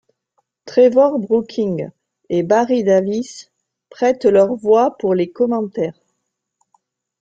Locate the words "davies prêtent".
2.83-4.25